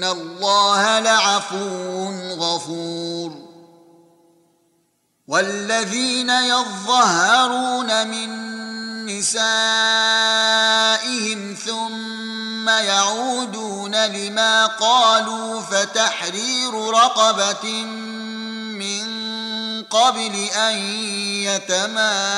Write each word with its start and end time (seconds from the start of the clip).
ان 0.00 0.04
الله 0.04 0.98
لعفو 0.98 2.08
غفور 2.34 3.32
والذين 5.28 6.30
يظهرون 6.30 8.06
من 8.08 8.30
نسائهم 9.06 9.56
ثم 11.66 12.68
يعودون 12.68 14.06
لما 14.06 14.66
قالوا 14.66 15.60
فتحرير 15.60 16.90
رقبه 16.90 17.82
من 18.80 19.04
قبل 19.82 20.34
ان 20.56 20.76
يتماسا 21.44 22.30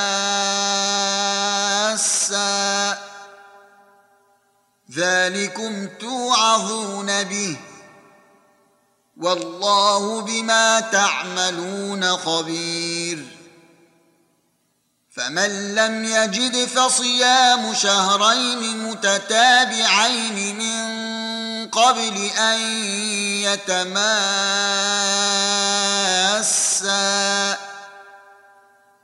ذلكم 4.97 5.89
توعظون 6.01 7.23
به. 7.25 7.57
والله 9.17 10.23
بما 10.23 10.81
تعملون 10.81 12.17
خبير. 12.17 13.43
فمن 15.17 15.75
لم 15.75 16.05
يجد 16.05 16.65
فصيام 16.65 17.75
شهرين 17.75 18.79
متتابعين 18.79 20.59
من 20.59 20.83
قبل 21.69 22.31
أن 22.39 22.61
يتماسا 23.43 24.13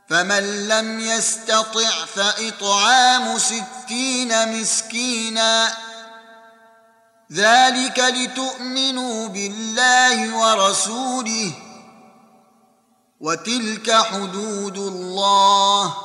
فمن 0.09 0.67
لم 0.67 0.99
يستطع 0.99 2.05
فإطعام 2.05 3.37
ستين 3.37 4.61
مسكينا. 4.61 5.77
ذلك 7.31 7.99
لتؤمنوا 7.99 9.27
بالله 9.27 10.37
ورسوله 10.37 11.51
وتلك 13.19 13.91
حدود 13.91 14.77
الله 14.77 15.97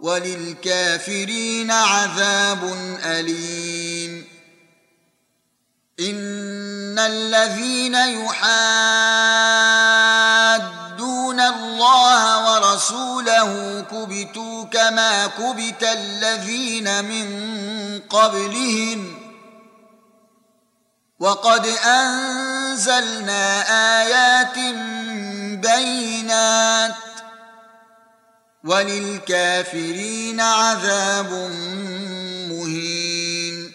وللكافرين 0.00 1.70
عذاب 1.70 2.64
أليم. 3.04 4.28
إن 6.00 6.98
الذين 6.98 7.94
يحادون 7.94 9.27
ورسوله 12.78 13.80
كبتوا 13.90 14.64
كما 14.64 15.26
كبت 15.26 15.82
الذين 15.82 17.04
من 17.04 17.28
قبلهم. 18.10 19.18
وقد 21.20 21.66
أنزلنا 21.66 23.62
آيات 24.00 24.58
بينات. 25.58 26.94
وللكافرين 28.64 30.40
عذاب 30.40 31.32
مهين. 32.50 33.72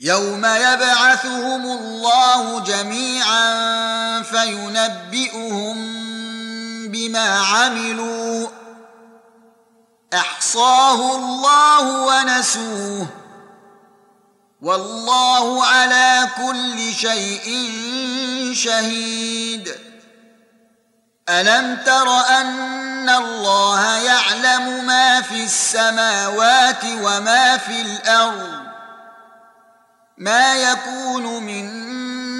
يوم 0.00 0.44
يبعثهم 0.44 1.66
الله 1.66 2.60
جميعا 2.60 4.22
فينبئهم 4.22 5.97
بما 7.08 7.38
عملوا 7.38 8.48
أحصاه 10.14 11.16
الله 11.16 12.02
ونسوه 12.06 13.06
والله 14.62 15.64
على 15.64 16.28
كل 16.36 16.92
شيء 16.92 17.72
شهيد. 18.54 19.74
ألم 21.28 21.76
تر 21.86 22.08
أن 22.20 23.08
الله 23.08 23.96
يعلم 23.96 24.86
ما 24.86 25.20
في 25.20 25.44
السماوات 25.44 26.84
وما 26.84 27.56
في 27.56 27.80
الأرض؟ 27.80 28.68
ما 30.18 30.54
يكون 30.54 31.42
من 31.42 31.88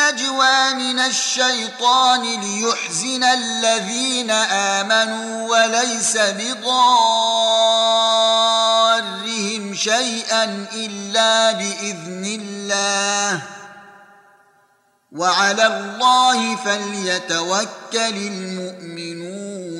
النجوى 0.00 0.74
من 0.74 0.98
الشيطان 0.98 2.40
ليحزن 2.40 3.24
الذين 3.24 4.30
آمنوا 4.30 5.48
وليس 5.50 6.16
بضارهم 6.16 6.64
شيئا 9.74 10.44
إلا 10.72 11.52
بإذن 11.52 12.24
الله. 12.24 13.42
وعلى 15.12 15.66
الله 15.66 16.56
فليتوكل 16.56 18.16
المؤمنون. 18.16 19.79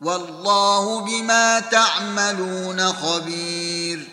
والله 0.00 1.00
بما 1.00 1.60
تعملون 1.60 2.92
خبير. 2.92 4.08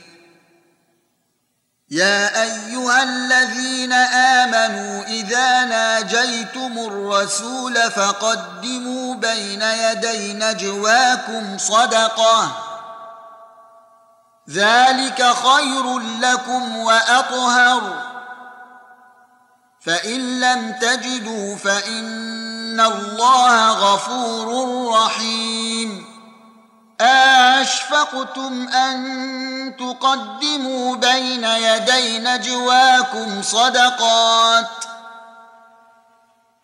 يا 1.90 2.42
أيها 2.42 3.04
الذين 3.04 3.94
آمنوا 3.94 5.04
إذا 5.04 5.66
ناجيتم 5.66 6.78
الرسول 6.78 7.92
فقدموا 7.92 9.16
بين 9.16 9.62
يدي 9.62 10.34
نجواكم 10.34 11.58
صدقة. 11.58 12.52
ذلك 14.50 15.34
خير 15.34 16.00
لكم 16.00 16.78
وأطهر. 16.78 18.15
فإن 19.86 20.40
لم 20.40 20.72
تجدوا 20.82 21.56
فإن 21.56 22.80
الله 22.80 23.72
غفور 23.72 24.90
رحيم. 24.94 26.06
اشفقتم 27.02 28.68
أن 28.68 29.78
تقدموا 29.78 30.96
بين 30.96 31.44
يدي 31.44 32.20
نجواكم 32.20 33.42
صدقات؟ 33.42 34.70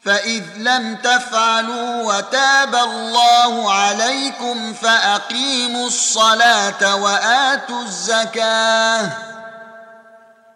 فإذ 0.06 0.44
لم 0.58 0.96
تفعلوا 0.96 2.04
وتاب 2.04 2.76
الله 2.76 3.74
عليكم 3.74 4.74
فأقيموا 4.74 5.88
الصلاة 5.88 6.96
وآتوا 6.96 7.82
الزكاة. 7.82 9.12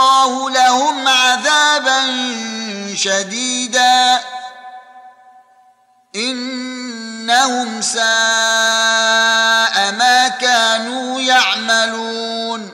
الله 0.00 0.50
لهم 0.50 1.08
عذابا 1.08 2.00
شديدا. 2.94 4.20
إنهم 6.16 7.82
ساء 7.82 8.02
ما 9.92 10.28
كانوا 10.28 11.20
يعملون. 11.20 12.72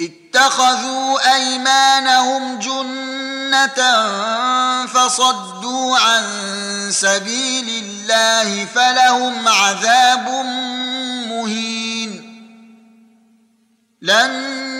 اتخذوا 0.00 1.34
أيمانهم 1.34 2.58
جنة 2.58 4.06
فصدوا 4.86 5.98
عن 5.98 6.24
سبيل 6.90 7.84
الله 7.84 8.66
فلهم 8.74 9.48
عذاب 9.48 10.28
مهين. 11.28 12.30
لن 14.02 14.59